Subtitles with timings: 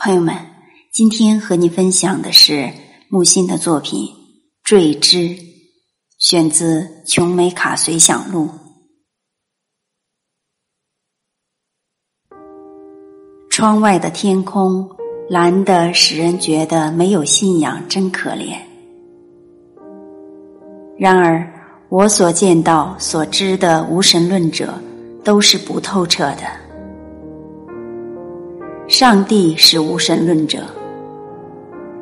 [0.00, 0.32] 朋友们，
[0.92, 2.70] 今天和你分享的是
[3.08, 4.02] 木心的作品
[4.62, 5.16] 《坠之》，
[6.18, 8.48] 选自《琼美卡随想录》。
[13.50, 14.88] 窗外的天空
[15.28, 18.56] 蓝的使人觉得没有信仰真可怜。
[20.96, 21.44] 然而，
[21.88, 24.80] 我所见到、所知的无神论者，
[25.24, 26.67] 都是不透彻的。
[28.88, 30.60] 上帝是无神论者，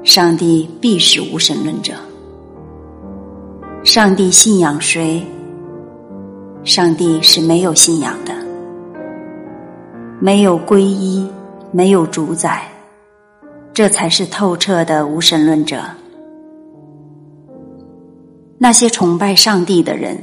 [0.05, 1.95] 上帝必是无神论者。
[3.83, 5.21] 上帝信仰谁？
[6.63, 8.33] 上帝是没有信仰的，
[10.21, 11.29] 没有皈依，
[11.73, 12.63] 没有主宰，
[13.75, 15.83] 这才是透彻的无神论者。
[18.59, 20.17] 那些崇拜上帝的人，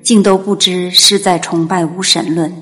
[0.00, 2.52] 竟都不知是在崇拜无神论。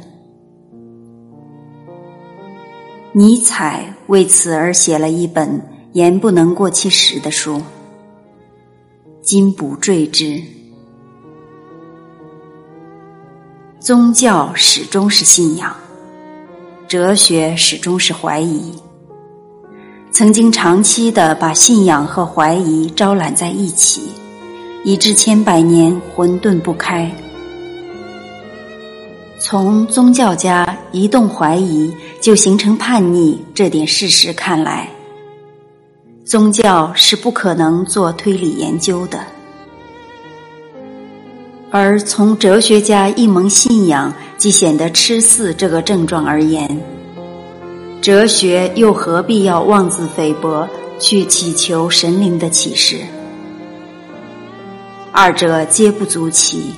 [3.19, 5.59] 尼采为此而写了一本
[5.95, 7.55] 言不能过其实的书
[9.23, 10.25] 《金不坠之》。
[13.81, 15.75] 宗教始终是信仰，
[16.87, 18.75] 哲学始终是怀疑。
[20.11, 24.11] 曾经长期的把信仰和怀疑招揽在一起，
[24.85, 27.11] 以致千百年混沌不开。
[29.39, 34.89] 从宗教家一动怀疑就形成叛逆这点事实看来，
[36.25, 39.19] 宗教是不可能做推理研究的；
[41.71, 46.81] 而从哲学家一蒙信仰即显得痴似这个症状而言，
[48.01, 50.67] 哲学又何必要妄自菲薄
[50.99, 53.01] 去祈求神灵的启示？
[55.13, 56.73] 二者皆不足奇。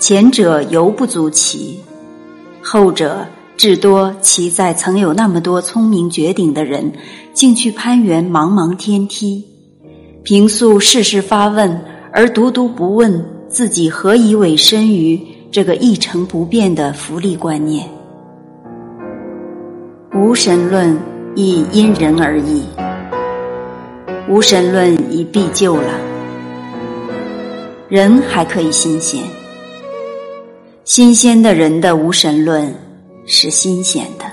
[0.00, 1.78] 前者犹不足奇，
[2.62, 3.26] 后者
[3.58, 6.90] 至多其在曾有那么多聪明绝顶的人，
[7.34, 9.44] 竟去攀援茫茫天梯，
[10.22, 11.78] 平素事事发问，
[12.14, 15.20] 而独独不问自己何以委身于
[15.52, 17.86] 这个一成不变的福利观念。
[20.14, 20.98] 无神论
[21.36, 22.64] 亦因人而异，
[24.30, 25.92] 无神论已必旧了，
[27.90, 29.22] 人还可以新鲜。
[30.84, 32.74] 新鲜的人的无神论
[33.26, 34.29] 是新鲜的。